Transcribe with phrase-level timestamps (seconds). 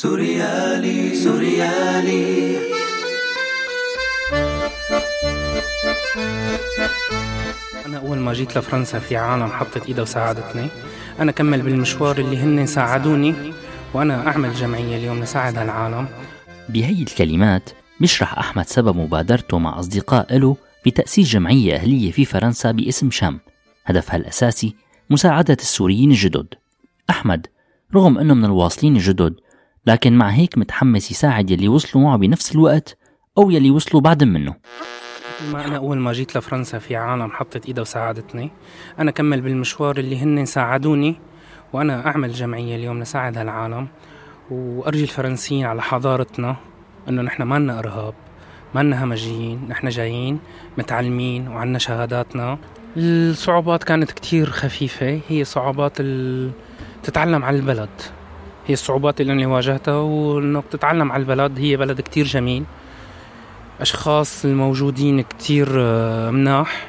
[0.00, 2.56] سوريالي سوريالي.
[7.86, 10.68] أنا أول ما جيت لفرنسا في عالم حطت إيدها وساعدتني.
[11.20, 13.34] أنا كمل بالمشوار اللي هن ساعدوني
[13.94, 16.08] وأنا أعمل جمعية اليوم لساعد هالعالم
[16.68, 17.70] بهي الكلمات
[18.00, 20.56] بيشرح أحمد سبب مبادرته مع أصدقاء له
[20.86, 23.40] بتأسيس جمعية أهلية في فرنسا باسم شام.
[23.86, 24.74] هدفها الأساسي
[25.10, 26.54] مساعدة السوريين الجدد.
[27.10, 27.46] أحمد
[27.94, 29.34] رغم أنه من الواصلين الجدد
[29.86, 32.98] لكن مع هيك متحمس يساعد يلي وصلوا معه بنفس الوقت
[33.38, 34.54] أو يلي وصلوا بعد منه.
[35.52, 38.50] ما أنا أول ما جيت لفرنسا في عالم حطت إيدها وساعدتني.
[38.98, 41.16] أنا كمل بالمشوار اللي هن ساعدوني
[41.72, 43.88] وأنا أعمل جمعية اليوم لساعد هالعالم.
[44.50, 46.56] وأرجي الفرنسيين على حضارتنا
[47.08, 48.14] إنه نحن ما لنا إرهاب
[48.74, 50.38] ما لنا همجيين نحن جايين
[50.78, 52.58] متعلمين وعنا شهاداتنا.
[52.96, 56.50] الصعوبات كانت كتير خفيفة هي صعوبات ال...
[57.02, 57.90] تتعلم على البلد.
[58.66, 61.58] هي الصعوبات اللي أنا واجهتها وإنك تتعلم على البلد.
[61.58, 62.64] هي بلد كتير جميل.
[63.80, 66.88] أشخاص الموجودين كتير آه، مناح.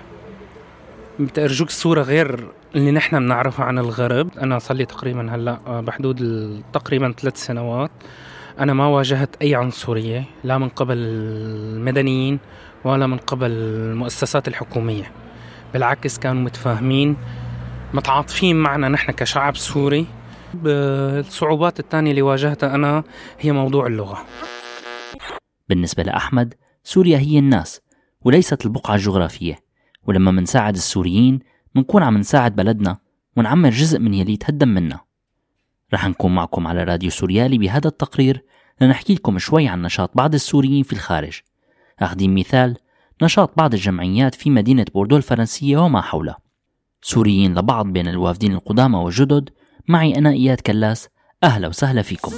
[1.19, 4.29] بتأرجوك الصورة غير اللي نحن بنعرفها عن الغرب.
[4.41, 6.17] أنا صار لي تقريبا هلأ آه، بحدود
[6.73, 7.91] تقريبا ثلاث سنوات.
[8.59, 12.39] أنا ما واجهت أي عنصرية لا من قبل المدنيين
[12.83, 15.11] ولا من قبل المؤسسات الحكومية.
[15.73, 17.17] بالعكس كانوا متفاهمين
[17.93, 20.05] متعاطفين معنا نحن كشعب سوري.
[20.65, 23.03] الصعوبات الثانية اللي واجهتها أنا
[23.39, 24.25] هي موضوع اللغة.
[25.69, 27.81] بالنسبة لأحمد سوريا هي الناس
[28.21, 29.59] وليست البقعة الجغرافية.
[30.07, 31.39] ولما منساعد السوريين
[31.75, 32.97] منكون عم نساعد بلدنا
[33.37, 34.99] ونعمر جزء من يلي تهدم منا.
[35.93, 38.43] رح نكون معكم على راديو سوريالي بهذا التقرير
[38.81, 41.39] لنحكي لكم شوي عن نشاط بعض السوريين في الخارج.
[41.99, 42.77] أخذين مثال
[43.21, 46.37] نشاط بعض الجمعيات في مدينة بوردو الفرنسية وما حولها.
[47.01, 49.49] سوريين لبعض بين الوافدين القدامى والجدد
[49.91, 51.09] معي أنا إياد كلاس.
[51.43, 52.31] أهلا وسهلا فيكم.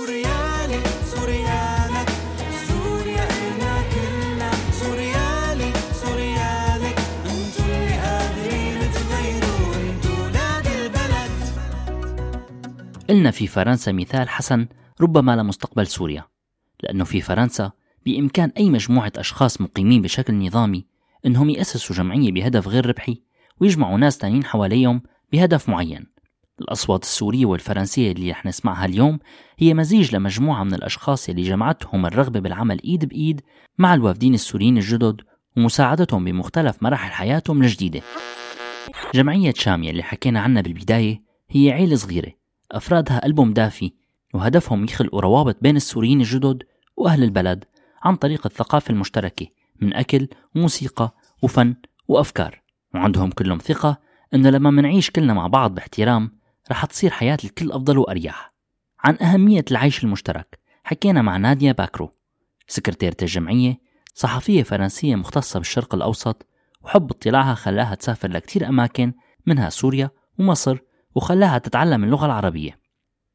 [13.10, 14.68] قلنا في فرنسا مثال حسن
[15.02, 16.24] ربما لمستقبل سوريا.
[16.84, 17.72] لأنه في فرنسا
[18.06, 20.86] بإمكان أي مجموعة أشخاص مقيمين بشكل نظامي
[21.26, 23.22] أنهم يأسسوا جمعية بهدف غير ربحي
[23.62, 26.13] ويجمعوا ناس تانيين حواليهم بهدف معين.
[26.62, 29.20] الأصوات السورية والفرنسية اللي رح نسمعها اليوم
[29.58, 33.42] هي مزيج لمجموعة من الأشخاص اللي جمعتهم الرغبة بالعمل إيد بإيد
[33.78, 35.22] مع الوافدين السوريين الجدد
[35.58, 38.02] ومساعدتهم بمختلف مراحل حياتهم الجديدة.
[39.14, 42.32] جمعية شامية اللي حكينا عنها بالبداية هي عيلة صغيرة
[42.72, 43.94] أفرادها قلبهم دافي
[44.34, 46.64] وهدفهم يخلقوا روابط بين السوريين الجدد
[46.98, 47.66] وأهل البلد
[48.04, 49.48] عن طريق الثقافة المشتركة
[49.82, 51.76] من أكل وموسيقى وفن
[52.08, 52.62] وأفكار
[52.96, 54.00] وعندهم كلهم ثقة
[54.34, 56.32] إنه لما منعيش كلنا مع بعض باحترام
[56.72, 58.54] رح تصير حياة الكل أفضل وأريح.
[59.04, 62.12] عن أهمية العيش المشترك حكينا مع ناديا باكرو
[62.68, 63.80] سكرتيرة الجمعية
[64.14, 66.48] صحفية فرنسية مختصة بالشرق الأوسط
[66.82, 69.14] وحب اطلاعها خلاها تسافر لكتير أماكن
[69.46, 70.10] منها سوريا
[70.40, 70.78] ومصر
[71.16, 72.80] وخلاها تتعلم اللغة العربية.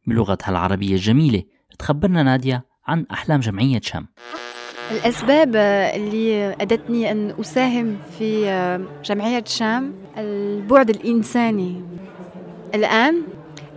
[0.06, 1.42] بلغتها العربية الجميلة
[1.78, 4.08] تخبرنا نادية عن أحلام جمعية شام.
[4.90, 5.56] الأسباب
[5.96, 8.44] اللي أدتني أن أساهم في
[9.04, 11.82] جمعية شام البعد الإنساني.
[12.74, 13.22] الآن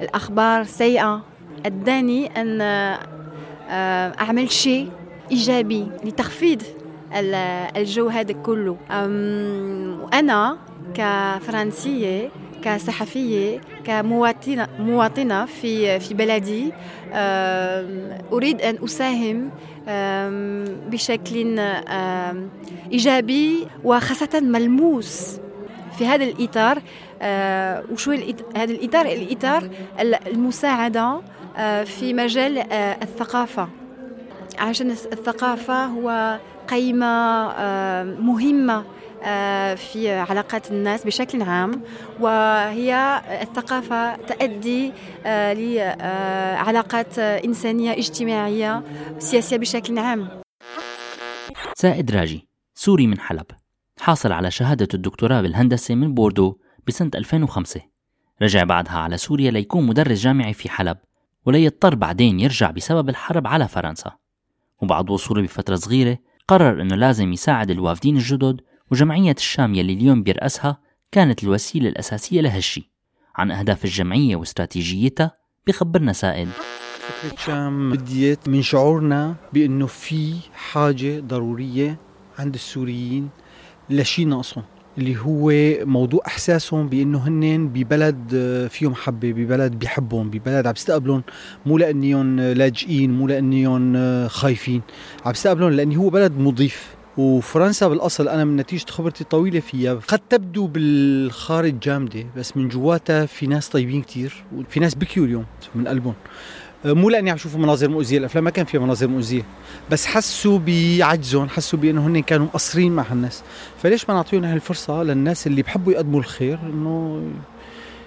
[0.02, 1.22] الأخبار سيئة.
[1.66, 2.62] أداني أن
[4.20, 4.90] أعمل شيء
[5.32, 6.62] إيجابي لتخفيض
[7.78, 8.78] الجو هذا كله.
[10.04, 10.58] وأنا
[10.94, 12.30] كفرنسية
[12.64, 16.72] كصحفية كمواطنة مواطنة في في بلدي
[18.34, 19.50] أريد أن أساهم
[20.92, 21.60] بشكل
[22.92, 25.40] إيجابي وخاصة ملموس
[25.98, 26.82] في هذا الإطار.
[27.92, 28.12] وشو
[28.56, 29.70] هذا الإطار الإطار
[30.28, 31.22] المساعدة
[31.86, 33.70] في مجال الثقافة.
[34.60, 37.48] عشان الثقافة هو قيمة
[38.20, 38.84] مهمة
[39.76, 41.82] في علاقات الناس بشكل عام.
[42.20, 44.92] وهي الثقافة تؤدي
[45.26, 48.84] لعلاقات إنسانية اجتماعية
[49.20, 50.30] سياسية بشكل عام.
[51.78, 53.46] سائد راجي سوري من حلب.
[54.02, 56.58] حاصل على شهادة الدكتوراه بالهندسة من بوردو.
[56.88, 57.82] بسنة 2005
[58.42, 60.98] رجع بعدها على سوريا ليكون مدرس جامعي في حلب
[61.46, 64.12] وليضطر بعدين يرجع بسبب الحرب على فرنسا.
[64.82, 66.18] وبعد وصوله بفترة صغيرة
[66.48, 68.62] قرر أنه لازم يساعد الوافدين الجدد
[68.92, 70.78] وجمعية الشام يلي اليوم بيرأسها
[71.12, 72.92] كانت الوسيلة الأساسية لهالشي
[73.36, 75.32] عن أهداف الجمعية واستراتيجيتها
[75.68, 76.50] بخبرنا سائد
[77.00, 81.98] فكرة شام بديت من شعورنا بأنه في حاجة ضرورية
[82.40, 83.30] عند السوريين
[83.90, 84.64] لشي ناقصهم.
[84.98, 85.52] اللي هو
[85.86, 91.24] موضوع إحساسهم بأنه هن ببلد آه، فيهم محبه ببلد بيحبهم ببلد عم بيستقبلهم
[91.66, 94.82] مو لانهم لاجئين مو لانهم آه، خايفين.
[95.26, 96.96] عم بيستقبلهم لأنه هو بلد مضيف.
[97.18, 103.26] وفرنسا بالأصل أنا من نتيجة خبرتي الطويلة فيها قد تبدو بالخارج جامدة بس من جواتها
[103.26, 105.46] في ناس طيبين كتير وفي ناس بكيوا اليوم
[105.76, 106.14] من قلبهم.
[106.86, 109.44] مو لاني عم شوفوا مناظر مؤذية الأفلام ما كان فيها مناظر مؤذية.
[109.92, 113.44] بس حسوا بعجزهم حسوا بأنه هن كانوا مقصرين مع هالناس.
[113.84, 117.24] فليش ما نعطيهم هاي الفرصة للناس اللي بحبوا يقدموا الخير إنه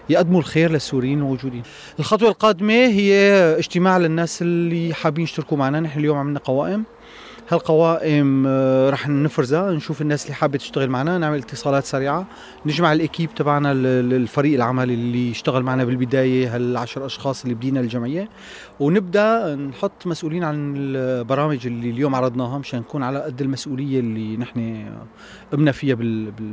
[0.09, 1.63] يقدموا الخير للسوريين الموجودين.
[1.99, 3.15] الخطوة القادمة هي
[3.59, 5.81] اجتماع للناس اللي حابين يشتركوا معنا.
[5.81, 6.85] نحن اليوم عملنا قوائم.
[7.49, 12.27] هالقوائم آه، رح نفرزها نشوف الناس اللي حابة تشتغل معنا نعمل اتصالات سريعة
[12.67, 18.29] نجمع الإكيب تبعنا الفريق العمل اللي اشتغل معنا بالبداية هالعشر أشخاص اللي بدينا الجمعية.
[18.81, 24.85] ونبدأ نحط مسؤولين عن البرامج اللي اليوم عرضناها مشان نكون على قد المسؤولية اللي نحن
[25.53, 25.95] قمنا فيها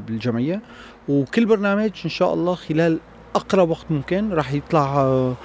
[0.08, 0.62] بالجمعية.
[1.10, 3.00] وكل برنامج إن شاء الله خلال
[3.36, 5.36] أقرب وقت ممكن راح يطلع آه،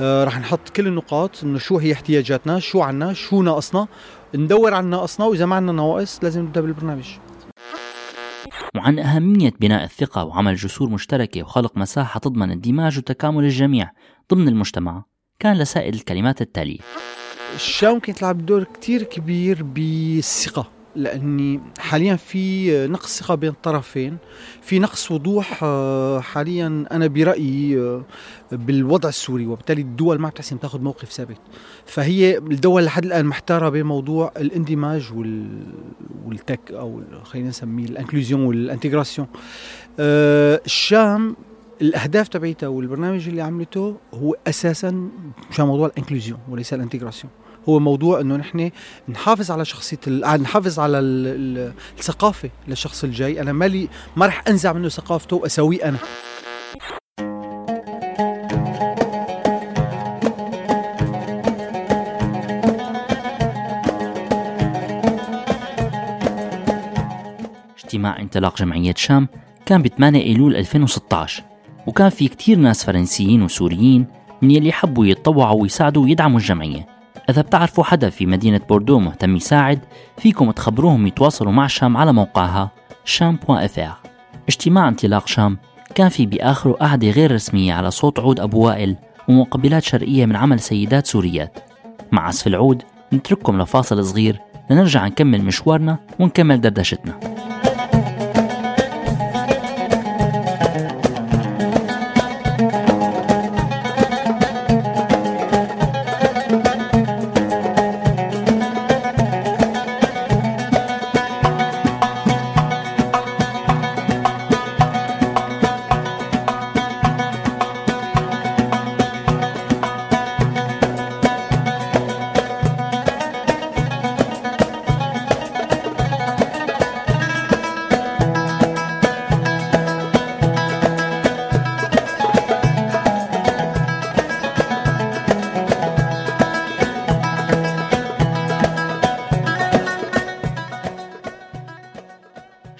[0.00, 3.86] آه، راح نحط كل النقاط إنه شو هي احتياجاتنا شو عنا شو ناقصنا.
[4.36, 7.04] ندور عن ناقصنا وإذا ما عندنا نواقص لازم نبدأ بالبرنامج.
[8.76, 13.90] وعن أهمية بناء الثقة وعمل جسور مشتركة وخلق مساحة تضمن اندماج وتكامل الجميع
[14.32, 15.04] ضمن المجتمع
[15.38, 16.78] كان لسائد الكلمات التالية.
[17.54, 20.70] الشام ممكن تلعب دور كتير كبير بالثقة.
[20.96, 24.16] لأني حاليا في نقص ثقة بين الطرفين
[24.62, 28.02] في نقص وضوح آه، حاليا أنا برأيي آه،
[28.52, 31.36] بالوضع السوري وبالتالي الدول ما بتحسن تاخذ موقف ثابت.
[31.86, 35.12] فهي الدول لحد الآن محتارة بين موضوع الاندماج
[36.24, 39.28] والتك أو خلينا نسميه الإنكلوزيون والإنتجراسيون.
[40.00, 41.36] آه، الشام
[41.82, 45.08] الأهداف تبعيتها والبرنامج اللي عملته هو أساسا
[45.50, 47.32] مشان موضوع الإنكلوزيون وليس الإنتجراسيون.
[47.68, 48.70] هو موضوع إنه نحن
[49.08, 49.98] نحافظ على شخصية
[50.36, 53.40] نحافظ على الثقافة للشخص الجاي.
[53.40, 55.98] أنا مالي ما رح أنزع منه ثقافته واسويه أنا.
[67.76, 69.28] اجتماع انطلاق جمعية شام
[69.66, 71.42] كان ب 8 أيلول 2016
[71.86, 74.06] وكان في كتير ناس فرنسيين وسوريين
[74.42, 76.93] من يلي حبوا يتطوعوا ويساعدوا ويدعموا الجمعية.
[77.30, 79.78] إذا بتعرفوا حدا في مدينة بوردو مهتم يساعد
[80.18, 82.70] فيكم تخبروهم يتواصلوا مع شام على موقعها
[83.18, 84.08] sham.fr
[84.48, 85.58] اجتماع انطلاق شام
[85.94, 88.96] كان في بآخره قعدة غير رسمية على صوت عود أبو وائل
[89.28, 91.58] ومقبلات شرقية من عمل سيدات سوريات.
[92.12, 92.82] مع عزف العود
[93.12, 97.33] نترككم لفاصل صغير لنرجع نكمل مشوارنا ونكمل دردشتنا.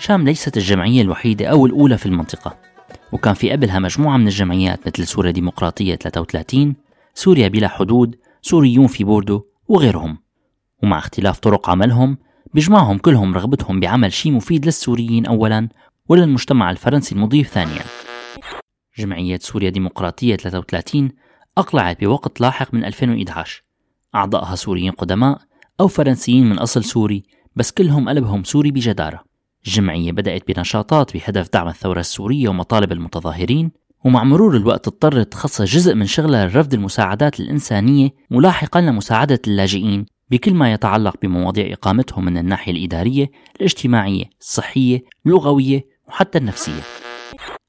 [0.04, 2.56] شام ليست الجمعية الوحيدة أو الأولى في المنطقة
[3.12, 6.74] وكان في قبلها مجموعة من الجمعيات مثل سوريا ديمقراطية 33
[7.14, 10.18] سوريا بلا حدود سوريون في بوردو وغيرهم.
[10.82, 12.18] ومع اختلاف طرق عملهم
[12.54, 15.68] بيجمعهم كلهم رغبتهم بعمل شيء مفيد للسوريين أولا
[16.08, 17.82] وللمجتمع الفرنسي المضيف ثانيا.
[18.98, 21.10] جمعية سوريا ديمقراطية 33
[21.58, 23.62] أقلعت بوقت لاحق من 2011
[24.14, 25.38] أعضائها سوريين قدماء
[25.80, 27.22] أو فرنسيين من أصل سوري
[27.56, 29.33] بس كلهم قلبهم سوري بجدارة.
[29.66, 33.70] الجمعية بدأت بنشاطات بهدف دعم الثورة السورية ومطالب المتظاهرين
[34.04, 40.54] ومع مرور الوقت اضطرت تخصص جزء من شغلها لرفد المساعدات الإنسانية ولاحقا لمساعدة اللاجئين بكل
[40.54, 46.80] ما يتعلق بمواضيع إقامتهم من الناحية الإدارية، الاجتماعية، الصحية، اللغوية وحتى النفسية.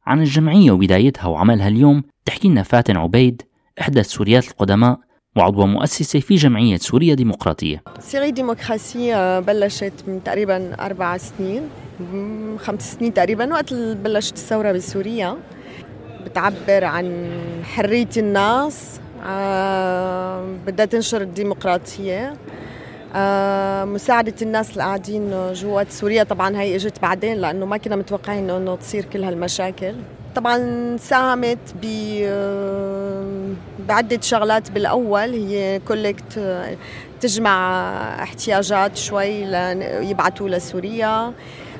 [0.05, 3.41] عن الجمعية وبدايتها وعملها اليوم تحكي لنا فاتن عبيد
[3.81, 4.99] إحدى السوريات القدماء
[5.35, 7.83] وعضوة مؤسسة في جمعية سوريا ديمقراطية.
[7.99, 11.61] سوريا ديمقراطية بلشت من تقريبا أربع سنين
[12.57, 15.37] خمس سنين تقريبا وقت بلشت الثورة بسوريا.
[16.25, 17.29] بتعبر عن
[17.63, 22.33] حرية الناس آه، بدها تنشر الديمقراطية.
[23.15, 28.49] آه، مساعدة الناس اللي قاعدين جوات سوريا طبعا هي إجت بعدين لأنه ما كنا متوقعين
[28.49, 29.93] إنه تصير كل هالمشاكل.
[30.35, 31.85] طبعا ساهمت ب
[33.87, 35.33] بعدة شغلات بالأول.
[35.33, 36.39] هي كولكت
[37.21, 37.79] تجمع
[38.23, 39.27] احتياجات شوي
[40.09, 41.33] يبعثوا لسوريا.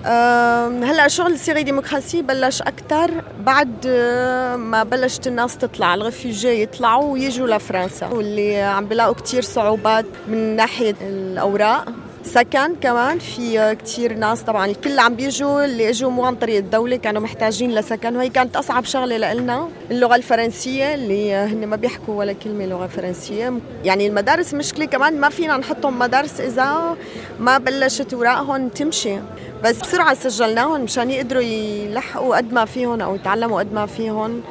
[0.06, 7.48] هلأ شغل السوري ديمقراسي بلش أكثر بعد آه، ما بلشت الناس تطلع الرفيجي يطلعوا ويجوا
[7.48, 11.86] لفرنسا واللي عم بلاقوا كثير صعوبات من ناحية الأوراق.
[12.26, 16.96] سكن كمان في كثير ناس طبعا الكل عم بيجوا اللي إجوا مو عن طريق الدولة
[16.96, 18.16] كانوا محتاجين لسكن.
[18.16, 23.54] وهي كانت أصعب شغلة لنا اللغة الفرنسية اللي هن ما بيحكوا ولا كلمة لغة فرنسية.
[23.84, 26.98] يعني المدارس مشكلة كمان ما فينا نحطهم مدارس إذا
[27.40, 29.18] ما بلشت أوراقهم تمشي.
[29.64, 34.42] بس بسرعة سجلناهم مشان يقدروا يلحقوا قد ما فيهم أو يتعلموا قد ما فيهم.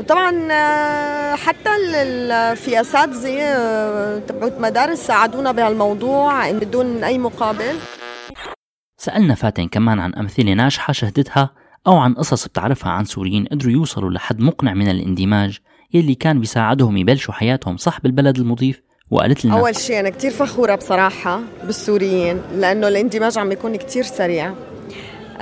[0.00, 1.70] وطبعا آه، حتى
[2.56, 7.76] في اساتذه آه، تبعوت مدارس ساعدونا بهالموضوع بدون أي مقابل.
[8.98, 11.50] سألنا فاتن كمان عن أمثلة ناجحة شهدتها
[11.86, 15.58] أو عن قصص بتعرفها عن سوريين قدروا يوصلوا لحد مقنع من الاندماج
[15.94, 20.74] يلي كان بيساعدهم يبلشوا حياتهم صح بالبلد المضيف وقالت لنا أول شيء أنا كتير فخورة
[20.74, 24.54] بصراحة بالسوريين لأنه الاندماج عم يكون كتير سريع.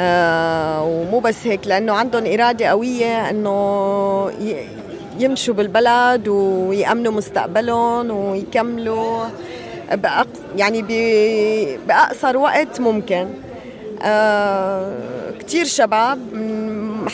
[0.00, 4.30] ومو بس هيك لأنه عندهم إرادة قوية إنه
[5.18, 9.24] يمشوا بالبلد ويأمنوا مستقبلهم ويكملوا.
[10.56, 10.82] يعني
[11.86, 13.28] بأقصر وقت ممكن
[14.02, 14.92] آه
[15.40, 16.18] كثير شباب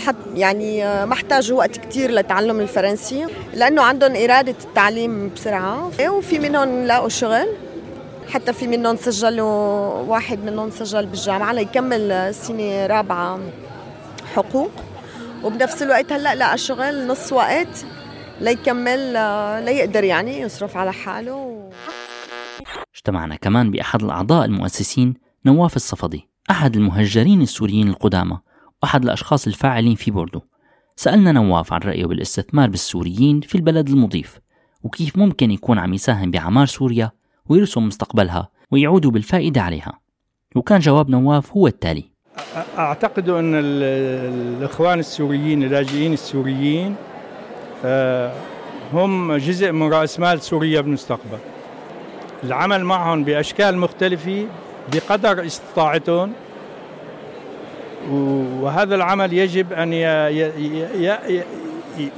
[0.07, 6.85] حت يعني ما احتاجوا وقت كثير لتعلم الفرنسي لأنه عندهم إرادة التعليم بسرعة وفي منهم
[6.85, 7.47] لاقوا شغل
[8.35, 13.41] حتى في منهم سجلوا واحد منهم سجل بالجامعة ليكمل سنة رابعة
[14.35, 14.71] حقوق.
[15.45, 17.87] وبنفس الوقت هلأ لقى شغل نص وقت
[18.41, 19.13] ليكمل
[19.65, 21.71] ليقدر يعني يصرف على حاله.
[22.95, 25.15] اجتمعنا كمان بأحد الأعضاء المؤسسين
[25.47, 28.39] نواف الصفدي أحد المهجرين السوريين القدامى
[28.83, 30.41] وأحد الأشخاص الفاعلين في بوردو.
[30.97, 34.39] سألنا نواف عن رأيه بالاستثمار بالسوريين في البلد المضيف
[34.83, 37.11] وكيف ممكن يكون عم يساهم بعمار سوريا
[37.49, 39.99] ويرسم مستقبلها ويعودوا بالفائدة عليها.
[40.57, 42.05] وكان جواب نواف هو التالي.
[42.79, 46.97] أعتقد أن الإخوان السوريين اللاجئين السوريين
[47.85, 48.33] آه،
[48.93, 51.39] هم جزء من رأس مال سوريا بالمستقبل.
[52.45, 54.47] العمل معهم بأشكال مختلفة
[54.93, 56.33] بقدر استطاعتهم.
[58.61, 59.93] وهذا العمل يجب أن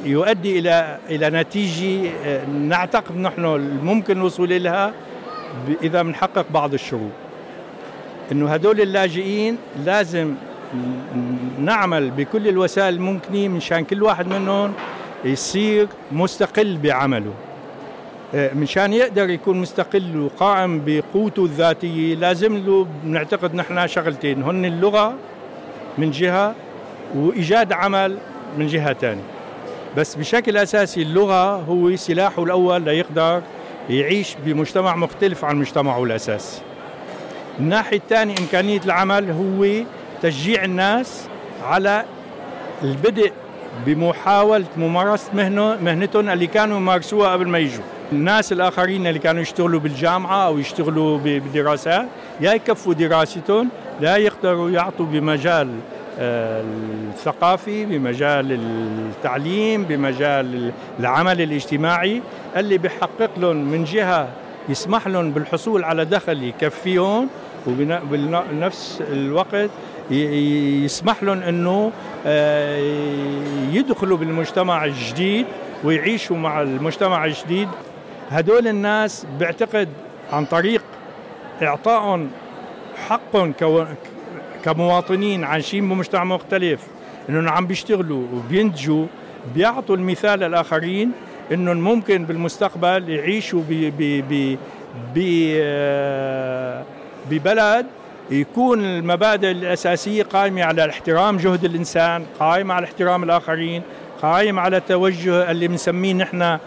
[0.04, 3.44] يؤدي إلى إلى نتيجة آه، نعتقد نحن
[3.82, 4.92] ممكن الوصول لها
[5.82, 7.10] إذا بنحقق بعض الشروط
[8.32, 10.34] إنه هدول اللاجئين لازم
[11.58, 14.72] نعمل بكل الوسائل الممكنة مشان كل واحد منهم
[15.24, 17.32] يصير مستقل بعمله.
[18.34, 25.14] آه، مشان يقدر يكون مستقل وقائم بقوته الذاتية لازم له بنعتقد نحن شغلتين هن اللغة
[25.98, 26.54] من جهة
[27.14, 28.18] وإيجاد عمل
[28.58, 29.22] من جهة ثانية
[29.96, 33.42] بس بشكل أساسي اللغة هو سلاحه الأول ليقدر
[33.90, 36.60] يعيش بمجتمع مختلف عن مجتمعه الأساسي
[37.60, 39.84] الناحية الثانية إمكانية العمل هو
[40.22, 41.28] تشجيع الناس
[41.64, 42.04] على
[42.82, 43.32] البدء
[43.86, 47.84] بمحاولة ممارسة مهنة مهنتهم اللي كانوا يمارسوها قبل ما يجوا.
[48.12, 52.06] الناس الآخرين اللي كانوا يشتغلوا بالجامعة أو يشتغلوا بدراسات
[52.40, 53.68] يا يكفوا دراستهم
[54.00, 55.68] لا يقدروا يعطوا بمجال
[56.18, 62.22] الثقافي بمجال التعليم بمجال العمل الاجتماعي
[62.56, 64.28] اللي بيحقق لهم من جهة
[64.68, 67.28] يسمح لهم بالحصول على دخل يكفيهم
[67.66, 69.70] وبنفس الوقت
[70.10, 71.92] يسمح لهم إنه
[72.26, 72.78] آه،
[73.72, 75.46] يدخلوا بالمجتمع الجديد
[75.84, 77.68] ويعيشوا مع المجتمع الجديد.
[78.30, 79.88] هدول الناس بعتقد
[80.32, 80.82] عن طريق
[81.62, 82.30] إعطائهم
[83.08, 83.52] حقهم
[84.66, 86.80] كمواطنين عايشين بمجتمع مختلف
[87.28, 89.06] انهم عم بيشتغلوا وبينتجوا
[89.54, 91.12] بيعطوا المثال للآخرين
[91.52, 94.24] انهم ممكن بالمستقبل يعيشوا ب ب
[95.14, 95.18] ب
[97.30, 97.86] ببلد
[98.30, 103.82] يكون المبادئ الأساسية قائمة على احترام جهد الإنسان قائمة على احترام الآخرين
[104.22, 106.58] قائم على التوجه اللي بنسميه نحن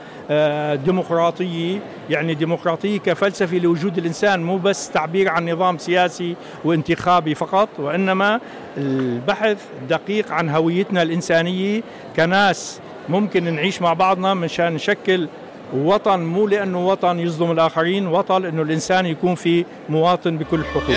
[0.76, 1.80] ديمقراطية.
[2.10, 8.40] يعني ديمقراطية كفلسفة لوجود الإنسان مو بس تعبير عن نظام سياسي وانتخابي فقط وإنما
[8.78, 9.58] البحث
[9.90, 11.82] دقيق عن هويتنا الإنسانية
[12.16, 15.28] كناس ممكن نعيش مع بعضنا مشان نشكل
[15.74, 20.96] وطن مو لأنه وطن يظلم الآخرين وطن أنه الإنسان يكون في مواطن بكل حقوق.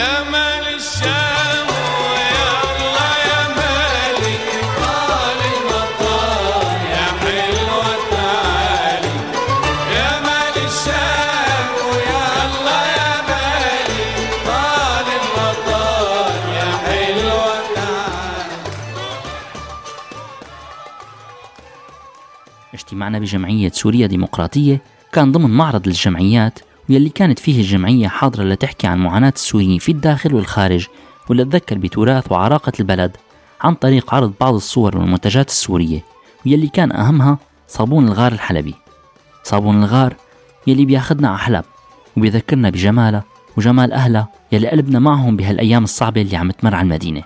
[23.02, 24.80] اجتماعنا بجمعية سوريا ديمقراطية
[25.12, 26.58] كان ضمن معرض الجمعيات
[26.90, 30.86] واللي كانت فيه الجمعية حاضرة لتحكي عن معاناة السوريين في الداخل والخارج
[31.28, 33.16] واللي تذكر بتراث وعراقة البلد
[33.60, 36.04] عن طريق عرض بعض الصور والمنتجات السورية
[36.46, 38.74] واللي كان أهمها صابون الغار الحلبي.
[39.44, 40.16] صابون الغار
[40.66, 41.64] يلي بياخدنا على حلب
[42.16, 43.24] وبيذكرنا بجمالها
[43.56, 47.22] وجمال أهلها يلي قلبنا معهم بهالأيام الصعبة اللي عم تمر على المدينة.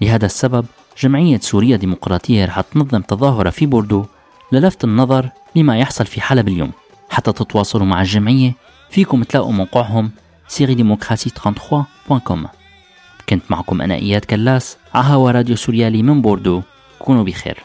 [0.00, 0.66] لهذا السبب
[0.98, 4.04] جمعية سوريا ديمقراطية رح تنظم تظاهرة في بوردو
[4.52, 6.72] للفت النظر لما يحصل في حلب اليوم
[7.10, 8.54] حتى تتواصلوا مع الجمعية
[8.90, 10.10] فيكم تلاقوا موقعهم
[10.48, 12.38] syriedemocratie33.com
[13.28, 16.62] كنت معكم أنا إياد كلاس ع هوا راديو سوريالي من بوردو.
[16.98, 17.58] كونوا بخير.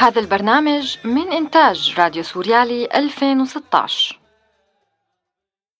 [0.00, 4.19] هذا البرنامج من إنتاج راديو سوريالي 2016